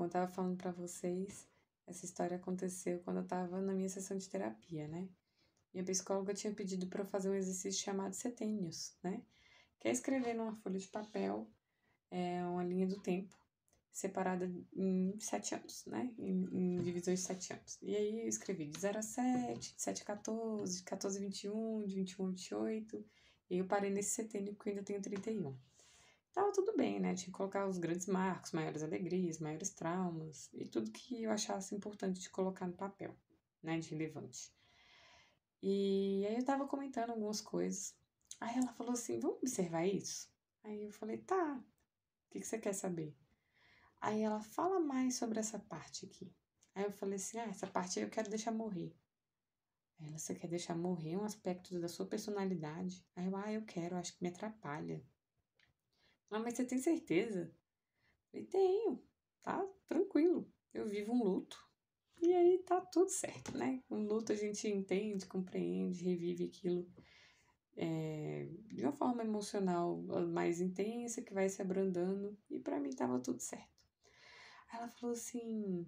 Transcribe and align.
como 0.00 0.08
eu 0.08 0.12
tava 0.12 0.32
falando 0.32 0.56
para 0.56 0.70
vocês, 0.70 1.46
essa 1.86 2.06
história 2.06 2.38
aconteceu 2.38 3.00
quando 3.00 3.18
eu 3.18 3.26
tava 3.26 3.60
na 3.60 3.74
minha 3.74 3.88
sessão 3.90 4.16
de 4.16 4.26
terapia, 4.30 4.88
né? 4.88 5.06
Minha 5.74 5.84
psicóloga 5.84 6.32
tinha 6.32 6.54
pedido 6.54 6.86
para 6.86 7.04
fazer 7.04 7.28
um 7.28 7.34
exercício 7.34 7.84
chamado 7.84 8.14
setênios, 8.14 8.96
né? 9.02 9.22
Que 9.78 9.88
é 9.88 9.90
escrever 9.90 10.32
numa 10.32 10.56
folha 10.56 10.78
de 10.78 10.88
papel 10.88 11.46
é, 12.10 12.42
uma 12.46 12.64
linha 12.64 12.86
do 12.86 12.98
tempo 12.98 13.36
separada 13.92 14.50
em 14.74 15.20
sete 15.20 15.54
anos, 15.54 15.84
né? 15.84 16.10
Em, 16.18 16.48
em, 16.50 16.82
divisões 16.82 17.20
de 17.20 17.26
sete 17.26 17.52
anos. 17.52 17.78
E 17.82 17.94
aí 17.94 18.22
eu 18.22 18.28
escrevi 18.28 18.68
de 18.68 18.80
0 18.80 18.98
a 19.00 19.02
7, 19.02 19.74
de 19.74 19.82
7 19.82 20.00
a 20.00 20.06
14, 20.06 20.78
de 20.78 20.82
14 20.84 21.18
a 21.18 21.20
21, 21.20 21.84
de 21.84 21.94
21 21.96 22.24
a 22.24 22.30
28. 22.30 23.04
E 23.50 23.58
eu 23.58 23.66
parei 23.66 23.90
nesse 23.90 24.14
setênio 24.14 24.54
porque 24.54 24.70
eu 24.70 24.72
ainda 24.72 24.82
tenho 24.82 25.02
31. 25.02 25.54
Tava 26.32 26.52
tudo 26.52 26.76
bem, 26.76 27.00
né? 27.00 27.14
Tinha 27.14 27.26
que 27.26 27.32
colocar 27.32 27.66
os 27.66 27.78
grandes 27.78 28.06
marcos, 28.06 28.52
maiores 28.52 28.82
alegrias, 28.82 29.38
maiores 29.38 29.70
traumas 29.70 30.48
e 30.52 30.64
tudo 30.64 30.90
que 30.92 31.22
eu 31.24 31.30
achasse 31.30 31.74
importante 31.74 32.20
de 32.20 32.30
colocar 32.30 32.66
no 32.66 32.76
papel, 32.76 33.16
né? 33.62 33.78
De 33.78 33.90
relevante. 33.90 34.52
E 35.62 36.24
aí 36.26 36.36
eu 36.36 36.44
tava 36.44 36.66
comentando 36.66 37.10
algumas 37.10 37.40
coisas. 37.40 37.94
Aí 38.40 38.56
ela 38.56 38.72
falou 38.72 38.92
assim: 38.92 39.18
vamos 39.18 39.38
observar 39.38 39.86
isso? 39.86 40.32
Aí 40.62 40.84
eu 40.84 40.92
falei: 40.92 41.18
tá. 41.18 41.56
O 41.56 42.30
que, 42.30 42.40
que 42.40 42.46
você 42.46 42.58
quer 42.58 42.72
saber? 42.74 43.16
Aí 44.00 44.22
ela 44.22 44.40
fala 44.40 44.80
mais 44.80 45.16
sobre 45.16 45.40
essa 45.40 45.58
parte 45.58 46.06
aqui. 46.06 46.32
Aí 46.74 46.84
eu 46.84 46.92
falei 46.92 47.16
assim: 47.16 47.38
ah, 47.38 47.46
essa 47.46 47.66
parte 47.66 47.98
aí 47.98 48.04
eu 48.04 48.10
quero 48.10 48.30
deixar 48.30 48.52
morrer. 48.52 48.96
Aí 49.98 50.08
ela, 50.08 50.18
você 50.18 50.34
quer 50.34 50.48
deixar 50.48 50.74
morrer 50.76 51.16
um 51.16 51.24
aspecto 51.24 51.78
da 51.78 51.88
sua 51.88 52.06
personalidade? 52.06 53.04
Aí 53.14 53.26
eu, 53.26 53.36
ah, 53.36 53.52
eu 53.52 53.62
quero, 53.66 53.96
acho 53.96 54.16
que 54.16 54.22
me 54.22 54.30
atrapalha. 54.30 55.04
Ah, 56.30 56.38
mas 56.38 56.54
você 56.54 56.64
tem 56.64 56.78
certeza? 56.78 57.52
Falei, 58.30 58.46
tenho, 58.46 59.02
tá 59.42 59.66
tranquilo. 59.88 60.50
Eu 60.74 60.88
vivo 60.88 61.12
um 61.12 61.22
luto. 61.24 61.58
E 62.22 62.32
aí 62.34 62.58
tá 62.60 62.80
tudo 62.80 63.10
certo, 63.10 63.56
né? 63.56 63.82
Um 63.90 64.06
luto 64.06 64.32
a 64.32 64.36
gente 64.36 64.68
entende, 64.68 65.26
compreende, 65.26 66.04
revive 66.04 66.44
aquilo 66.46 66.88
é, 67.76 68.48
de 68.68 68.82
uma 68.84 68.92
forma 68.92 69.24
emocional 69.24 69.98
mais 70.28 70.60
intensa, 70.60 71.22
que 71.22 71.34
vai 71.34 71.48
se 71.48 71.62
abrandando. 71.62 72.38
E 72.50 72.58
para 72.60 72.80
mim 72.80 72.90
tava 72.94 73.20
tudo 73.20 73.40
certo. 73.40 73.68
Ela 74.72 74.88
falou 74.88 75.14
assim, 75.14 75.86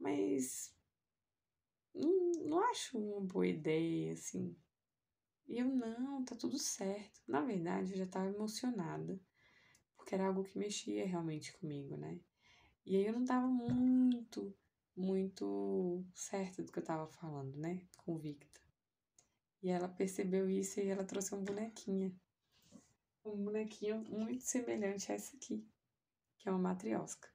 mas 0.00 0.74
não, 1.94 2.32
não 2.46 2.58
acho 2.70 2.98
uma 2.98 3.20
boa 3.20 3.46
ideia, 3.46 4.12
assim. 4.14 4.56
E 5.48 5.58
eu, 5.58 5.66
não, 5.66 6.24
tá 6.24 6.36
tudo 6.36 6.58
certo. 6.58 7.20
Na 7.28 7.42
verdade, 7.42 7.92
eu 7.92 7.98
já 7.98 8.04
estava 8.04 8.28
emocionada, 8.28 9.20
porque 10.08 10.14
era 10.14 10.26
algo 10.26 10.42
que 10.42 10.56
mexia 10.56 11.06
realmente 11.06 11.52
comigo, 11.52 11.94
né? 11.94 12.18
E 12.86 12.96
aí 12.96 13.04
eu 13.04 13.12
não 13.12 13.24
estava 13.24 13.46
muito, 13.46 14.56
muito 14.96 16.02
certa 16.14 16.62
do 16.62 16.72
que 16.72 16.78
eu 16.78 16.82
estava 16.82 17.06
falando, 17.06 17.58
né? 17.58 17.82
Convicta. 17.98 18.58
E 19.62 19.68
ela 19.68 19.86
percebeu 19.86 20.48
isso 20.48 20.80
e 20.80 20.88
ela 20.88 21.04
trouxe 21.04 21.34
uma 21.34 21.44
bonequinha. 21.44 22.10
Um 23.22 23.44
bonequinho 23.44 24.02
muito 24.08 24.44
semelhante 24.44 25.12
a 25.12 25.14
essa 25.14 25.36
aqui, 25.36 25.68
que 26.38 26.48
é 26.48 26.52
uma 26.52 26.58
matriosca. 26.58 27.28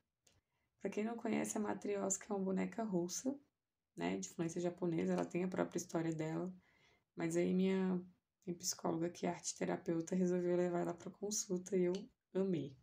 Para 0.81 0.89
quem 0.89 1.03
não 1.03 1.15
conhece, 1.15 1.55
a 1.55 1.61
matrioska 1.61 2.25
é 2.27 2.35
uma 2.35 2.43
boneca 2.43 2.83
russa, 2.83 3.39
né, 3.95 4.17
de 4.17 4.29
influência 4.29 4.59
japonesa, 4.59 5.13
ela 5.13 5.25
tem 5.25 5.43
a 5.43 5.47
própria 5.47 5.77
história 5.77 6.11
dela, 6.11 6.51
mas 7.15 7.37
aí 7.37 7.53
minha, 7.53 8.03
minha 8.43 8.57
psicóloga, 8.57 9.11
que 9.11 9.27
é 9.27 9.29
arte 9.29 9.55
terapeuta, 9.55 10.15
resolveu 10.15 10.57
levar 10.57 10.79
ela 10.79 10.93
para 10.95 11.11
consulta 11.11 11.77
e 11.77 11.83
eu 11.83 11.93
amei. 12.41 12.75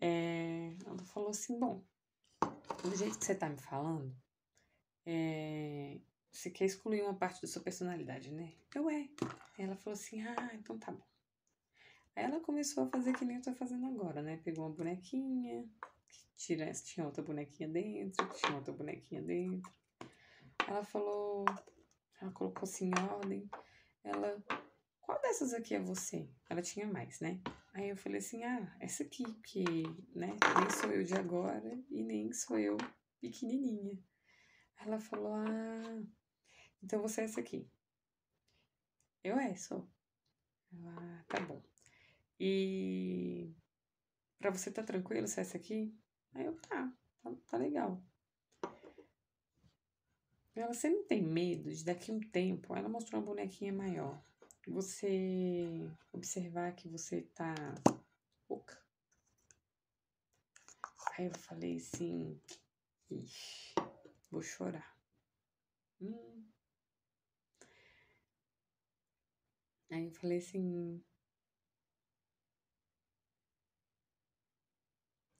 É, 0.00 0.74
ela 0.84 0.98
falou 1.04 1.30
assim: 1.30 1.58
bom, 1.58 1.84
do 2.82 2.96
jeito 2.96 3.18
que 3.18 3.24
você 3.24 3.34
tá 3.34 3.48
me 3.48 3.58
falando, 3.58 4.14
é, 5.04 5.98
você 6.30 6.50
quer 6.50 6.64
excluir 6.66 7.02
uma 7.02 7.14
parte 7.14 7.42
da 7.42 7.48
sua 7.48 7.62
personalidade, 7.62 8.30
né? 8.30 8.52
Eu 8.74 8.90
é. 8.90 9.08
Ela 9.58 9.76
falou 9.76 9.94
assim: 9.94 10.22
ah, 10.22 10.50
então 10.54 10.78
tá 10.78 10.92
bom. 10.92 11.06
Aí 12.14 12.24
ela 12.24 12.40
começou 12.40 12.84
a 12.84 12.88
fazer 12.88 13.12
que 13.14 13.24
nem 13.24 13.36
eu 13.36 13.42
tô 13.42 13.54
fazendo 13.54 13.86
agora, 13.86 14.22
né? 14.22 14.38
Pegou 14.38 14.66
uma 14.66 14.74
bonequinha, 14.74 15.68
tira, 16.36 16.72
tinha 16.72 17.04
outra 17.04 17.22
bonequinha 17.22 17.68
dentro, 17.68 18.26
tinha 18.34 18.54
outra 18.54 18.72
bonequinha 18.72 19.22
dentro. 19.22 19.70
Ela 20.66 20.82
falou, 20.82 21.44
ela 22.20 22.32
colocou 22.32 22.64
assim 22.64 22.90
em 22.90 23.12
ordem. 23.14 23.50
Ela, 24.02 24.42
dessas 25.26 25.52
aqui 25.52 25.74
é 25.74 25.80
você? 25.80 26.28
Ela 26.48 26.62
tinha 26.62 26.86
mais, 26.86 27.18
né? 27.18 27.40
Aí 27.74 27.88
eu 27.88 27.96
falei 27.96 28.18
assim, 28.18 28.44
ah, 28.44 28.76
essa 28.78 29.02
aqui, 29.02 29.24
que, 29.42 29.64
né, 30.14 30.28
nem 30.28 30.70
sou 30.70 30.90
eu 30.92 31.02
de 31.02 31.14
agora 31.14 31.82
e 31.90 32.02
nem 32.02 32.32
sou 32.32 32.56
eu 32.58 32.76
pequenininha. 33.20 33.98
Ela 34.78 35.00
falou, 35.00 35.34
ah, 35.34 36.02
então 36.80 37.02
você 37.02 37.22
é 37.22 37.24
essa 37.24 37.40
aqui. 37.40 37.68
Eu 39.24 39.36
é, 39.36 39.56
sou. 39.56 39.88
ah, 40.84 41.24
tá 41.26 41.40
bom. 41.40 41.60
E 42.38 43.52
pra 44.38 44.50
você 44.50 44.70
tá 44.70 44.84
tranquilo 44.84 45.26
ser 45.26 45.40
essa 45.40 45.56
aqui? 45.56 45.92
Aí 46.34 46.46
eu, 46.46 46.54
tá, 46.60 46.92
tá, 47.22 47.32
tá 47.48 47.56
legal. 47.56 48.00
Ela, 50.54 50.72
você 50.72 50.88
não 50.88 51.04
tem 51.04 51.20
medo 51.20 51.70
de 51.74 51.84
daqui 51.84 52.12
um 52.12 52.20
tempo, 52.20 52.76
ela 52.76 52.88
mostrou 52.88 53.20
uma 53.20 53.26
bonequinha 53.26 53.72
maior, 53.72 54.22
você 54.66 55.90
observar 56.12 56.74
que 56.74 56.88
você 56.88 57.22
tá 57.22 57.54
louca. 58.48 58.80
Aí 61.16 61.26
eu 61.26 61.34
falei 61.38 61.76
assim, 61.76 62.40
ixi, 63.10 63.74
vou 64.30 64.42
chorar. 64.42 64.96
Hum. 66.00 66.44
Aí 69.90 70.06
eu 70.06 70.12
falei 70.12 70.38
assim, 70.38 71.02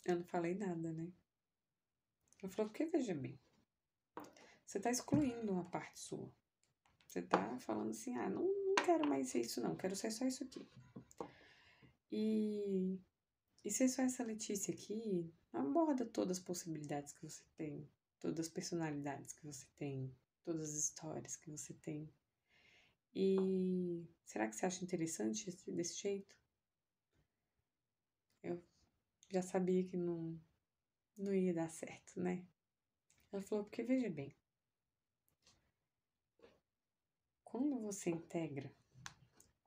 Eu 0.06 0.14
não 0.14 0.24
falei 0.24 0.54
nada, 0.54 0.92
né? 0.92 1.12
Ela 2.40 2.52
falou, 2.52 2.70
porque 2.70 2.86
veja 2.86 3.12
bem, 3.12 3.36
você 4.64 4.78
tá 4.78 4.88
excluindo 4.88 5.50
uma 5.50 5.64
parte 5.64 5.98
sua. 5.98 6.32
Você 7.04 7.22
tá 7.22 7.58
falando 7.58 7.90
assim, 7.90 8.16
ah, 8.16 8.30
não 8.30 8.65
quero 8.86 9.08
mais 9.08 9.28
ser 9.28 9.40
isso 9.40 9.60
não, 9.60 9.74
quero 9.74 9.96
ser 9.96 10.12
só 10.12 10.24
isso 10.24 10.44
aqui. 10.44 10.64
E, 12.10 13.00
e 13.64 13.70
ser 13.70 13.88
só 13.88 14.02
essa 14.02 14.22
Letícia 14.22 14.72
aqui 14.72 15.28
aborda 15.52 16.06
todas 16.06 16.38
as 16.38 16.44
possibilidades 16.44 17.12
que 17.12 17.28
você 17.28 17.42
tem, 17.56 17.90
todas 18.20 18.46
as 18.46 18.48
personalidades 18.48 19.32
que 19.32 19.44
você 19.44 19.66
tem, 19.76 20.14
todas 20.44 20.70
as 20.70 20.76
histórias 20.76 21.36
que 21.36 21.50
você 21.50 21.74
tem. 21.74 22.08
E 23.12 24.06
será 24.24 24.46
que 24.46 24.54
você 24.54 24.66
acha 24.66 24.84
interessante 24.84 25.50
desse 25.66 26.00
jeito? 26.00 26.36
Eu 28.42 28.62
já 29.28 29.42
sabia 29.42 29.82
que 29.82 29.96
não, 29.96 30.40
não 31.16 31.34
ia 31.34 31.52
dar 31.52 31.68
certo, 31.70 32.20
né? 32.20 32.46
Ela 33.32 33.42
falou, 33.42 33.64
porque 33.64 33.82
veja 33.82 34.08
bem, 34.08 34.32
quando 37.56 37.80
você 37.80 38.10
integra, 38.10 38.70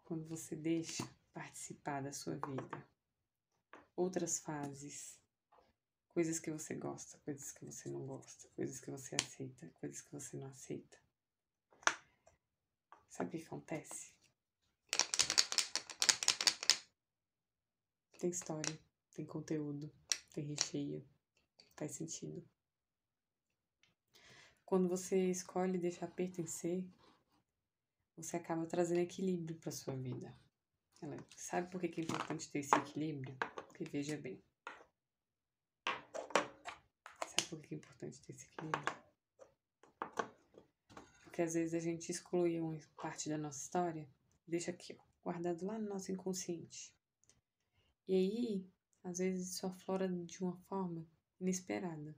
quando 0.05 0.23
você 0.27 0.55
deixa 0.55 1.09
participar 1.33 2.03
da 2.03 2.13
sua 2.13 2.35
vida, 2.35 2.87
outras 3.95 4.37
fases, 4.37 5.17
coisas 6.09 6.37
que 6.37 6.51
você 6.51 6.75
gosta, 6.75 7.17
coisas 7.25 7.51
que 7.51 7.65
você 7.65 7.89
não 7.89 8.05
gosta, 8.05 8.47
coisas 8.49 8.79
que 8.79 8.91
você 8.91 9.15
aceita, 9.15 9.67
coisas 9.79 10.01
que 10.01 10.11
você 10.11 10.37
não 10.37 10.45
aceita. 10.45 10.99
Sabe 13.09 13.29
o 13.29 13.39
que 13.39 13.47
acontece? 13.47 14.13
Tem 18.19 18.29
história 18.29 18.79
tem 19.15 19.25
conteúdo, 19.25 19.91
tem 20.31 20.45
recheio, 20.45 21.03
faz 21.75 21.93
sentido. 21.93 22.47
Quando 24.63 24.87
você 24.87 25.31
escolhe 25.31 25.79
deixar 25.79 26.07
pertencer, 26.11 26.87
você 28.23 28.37
acaba 28.37 28.65
trazendo 28.65 28.99
equilíbrio 28.99 29.55
para 29.57 29.71
sua 29.71 29.95
vida. 29.95 30.35
Ela, 31.01 31.17
sabe 31.35 31.71
por 31.71 31.79
que 31.79 32.01
é 32.01 32.03
importante 32.03 32.49
ter 32.49 32.59
esse 32.59 32.75
equilíbrio? 32.75 33.35
Porque 33.67 33.85
veja 33.85 34.17
bem. 34.17 34.43
Sabe 37.25 37.49
por 37.49 37.61
que 37.61 37.75
é 37.75 37.77
importante 37.77 38.21
ter 38.21 38.33
esse 38.33 38.45
equilíbrio? 38.47 38.83
Porque 41.23 41.41
às 41.41 41.53
vezes 41.53 41.73
a 41.73 41.79
gente 41.79 42.11
exclui 42.11 42.59
uma 42.59 42.77
parte 42.97 43.29
da 43.29 43.37
nossa 43.37 43.63
história, 43.63 44.07
deixa 44.45 44.71
aqui, 44.71 44.93
ó, 44.99 45.03
guardado 45.23 45.65
lá 45.65 45.79
no 45.79 45.87
nosso 45.87 46.11
inconsciente. 46.11 46.93
E 48.07 48.13
aí, 48.13 48.65
às 49.03 49.19
vezes 49.19 49.53
isso 49.53 49.65
aflora 49.65 50.09
de 50.09 50.43
uma 50.43 50.57
forma 50.67 51.07
inesperada. 51.39 52.13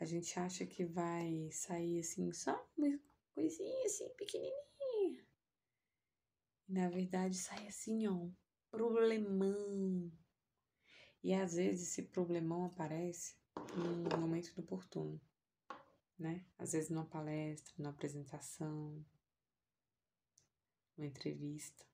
A 0.00 0.04
gente 0.04 0.38
acha 0.38 0.66
que 0.66 0.84
vai 0.84 1.48
sair 1.52 2.00
assim, 2.00 2.32
só 2.32 2.66
uma 2.76 2.98
coisinha 3.34 3.86
assim, 3.86 4.08
pequenininha. 4.16 4.67
Na 6.68 6.88
verdade 6.88 7.36
sai 7.36 7.66
assim, 7.66 8.06
ó, 8.06 8.28
problemão. 8.70 10.12
E 11.22 11.32
às 11.34 11.54
vezes 11.54 11.88
esse 11.88 12.02
problemão 12.02 12.66
aparece 12.66 13.36
num 13.74 14.20
momento 14.20 14.52
oportuno, 14.60 15.20
né? 16.18 16.44
Às 16.58 16.72
vezes 16.72 16.90
numa 16.90 17.06
palestra, 17.06 17.72
numa 17.78 17.90
apresentação, 17.90 19.04
uma 20.96 21.06
entrevista. 21.06 21.84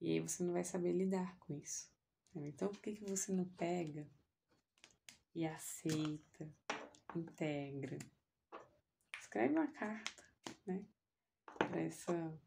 E 0.00 0.12
aí 0.12 0.20
você 0.20 0.42
não 0.42 0.52
vai 0.52 0.64
saber 0.64 0.92
lidar 0.92 1.38
com 1.40 1.54
isso. 1.54 1.90
Então 2.34 2.68
por 2.68 2.80
que, 2.80 2.94
que 2.94 3.04
você 3.04 3.32
não 3.32 3.44
pega 3.50 4.06
e 5.34 5.46
aceita, 5.46 6.52
integra? 7.16 7.98
Escreve 9.20 9.54
uma 9.54 9.68
carta, 9.68 10.24
né? 10.66 10.84
Para 11.58 11.80
essa, 11.80 12.40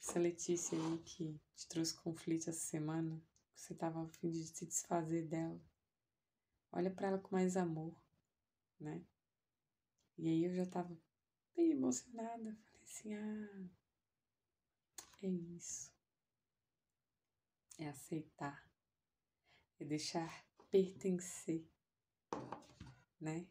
essa 0.00 0.18
Letícia 0.18 0.78
aí 0.78 0.98
que 0.98 1.38
te 1.54 1.68
trouxe 1.68 1.94
conflito 1.94 2.48
essa 2.48 2.58
semana, 2.58 3.22
que 3.54 3.60
você 3.60 3.74
tava 3.74 4.02
a 4.02 4.08
fim 4.08 4.30
de 4.30 4.46
se 4.46 4.64
desfazer 4.64 5.26
dela. 5.26 5.60
Olha 6.72 6.90
para 6.90 7.08
ela 7.08 7.18
com 7.18 7.34
mais 7.34 7.56
amor, 7.56 7.94
né? 8.78 9.04
E 10.16 10.28
aí 10.28 10.44
eu 10.44 10.54
já 10.54 10.66
tava 10.66 10.98
bem 11.54 11.72
emocionada. 11.72 12.56
Falei 12.64 12.82
assim, 12.82 13.14
ah, 13.14 13.68
é 15.22 15.28
isso. 15.28 15.92
É 17.78 17.88
aceitar. 17.88 18.70
É 19.78 19.84
deixar 19.84 20.46
pertencer, 20.70 21.66
né? 23.20 23.46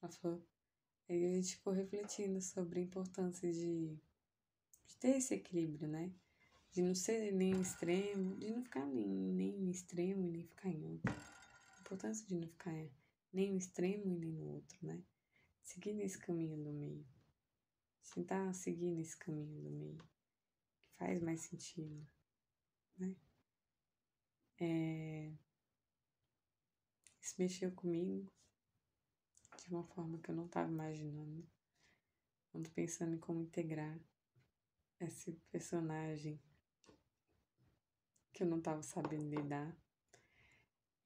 Ela 0.00 0.12
falou, 0.12 0.46
aí 1.08 1.24
a 1.26 1.34
gente 1.34 1.56
ficou 1.56 1.72
refletindo 1.72 2.40
sobre 2.40 2.80
a 2.80 2.82
importância 2.82 3.52
de, 3.52 4.00
de 4.86 4.96
ter 4.96 5.16
esse 5.16 5.34
equilíbrio, 5.34 5.88
né? 5.88 6.12
De 6.72 6.82
não 6.82 6.94
ser 6.94 7.32
nem 7.32 7.60
extremo, 7.60 8.36
de 8.36 8.50
não 8.50 8.62
ficar 8.62 8.86
nem, 8.86 9.08
nem 9.08 9.70
extremo 9.70 10.26
e 10.26 10.30
nem 10.30 10.46
ficar 10.46 10.68
em 10.68 10.84
outro. 10.84 11.12
A 11.12 11.80
importância 11.80 12.26
de 12.26 12.34
não 12.34 12.48
ficar 12.48 12.72
nem 13.32 13.50
no 13.50 13.58
extremo 13.58 14.12
e 14.12 14.18
nem 14.18 14.32
no 14.32 14.46
outro, 14.46 14.78
né? 14.86 15.02
Seguir 15.62 15.94
nesse 15.94 16.18
caminho 16.18 16.62
do 16.62 16.72
meio. 16.72 17.06
Tentar 18.14 18.52
seguir 18.54 18.90
nesse 18.90 19.16
caminho 19.16 19.62
do 19.62 19.70
meio. 19.70 19.98
Que 20.84 20.96
faz 20.96 21.20
mais 21.20 21.40
sentido, 21.40 22.06
né? 22.96 23.14
É... 24.58 25.32
Isso 27.20 27.34
mexeu 27.38 27.72
comigo 27.72 28.32
de 29.58 29.74
uma 29.74 29.84
forma 29.84 30.18
que 30.18 30.30
eu 30.30 30.34
não 30.34 30.46
estava 30.46 30.70
imaginando. 30.70 31.46
Quando 32.50 32.70
pensando 32.70 33.14
em 33.14 33.18
como 33.18 33.42
integrar 33.42 33.98
esse 35.00 35.32
personagem 35.50 36.40
que 38.32 38.42
eu 38.42 38.46
não 38.46 38.58
estava 38.58 38.82
sabendo 38.82 39.28
lidar. 39.28 39.76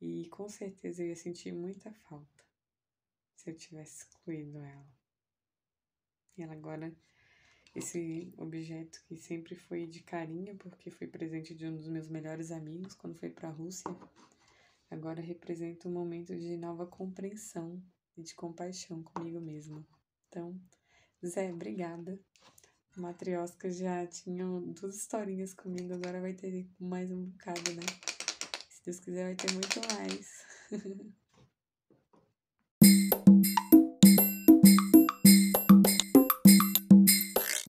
E 0.01 0.29
com 0.29 0.49
certeza 0.49 1.03
eu 1.03 1.09
ia 1.09 1.17
sentir 1.17 1.53
muita 1.53 1.93
falta 1.93 2.45
se 3.37 3.51
eu 3.51 3.57
tivesse 3.57 4.05
excluído 4.05 4.59
ela. 4.59 5.01
E 6.37 6.43
ela 6.43 6.53
agora, 6.53 6.95
esse 7.75 8.33
objeto 8.37 9.03
que 9.07 9.17
sempre 9.17 9.55
foi 9.55 9.87
de 9.87 10.03
carinho, 10.03 10.57
porque 10.57 10.91
foi 10.91 11.07
presente 11.07 11.55
de 11.55 11.67
um 11.67 11.77
dos 11.77 11.89
meus 11.89 12.09
melhores 12.09 12.51
amigos 12.51 12.95
quando 12.95 13.19
foi 13.19 13.31
para 13.31 13.49
a 13.49 13.53
Rússia, 13.53 13.91
agora 14.91 15.21
representa 15.21 15.89
um 15.89 15.93
momento 15.93 16.37
de 16.37 16.57
nova 16.57 16.87
compreensão 16.87 17.83
e 18.17 18.23
de 18.23 18.35
compaixão 18.35 19.03
comigo 19.03 19.41
mesma. 19.41 19.87
Então, 20.29 20.59
Zé, 21.25 21.53
obrigada. 21.53 22.19
Matriosca 22.97 23.71
já 23.71 24.07
tinha 24.07 24.45
duas 24.45 24.97
historinhas 24.97 25.55
comigo, 25.55 25.95
agora 25.95 26.21
vai 26.21 26.33
ter 26.33 26.69
mais 26.79 27.11
um 27.11 27.27
bocado, 27.27 27.73
né? 27.75 27.83
Se 28.69 28.85
Deus 28.85 29.01
quiser, 29.01 29.25
vai 29.25 29.35
ter 29.35 29.53
muito 29.53 29.81
mais. 29.95 30.45